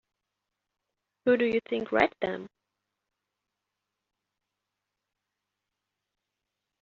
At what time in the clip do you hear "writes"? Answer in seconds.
1.91-2.15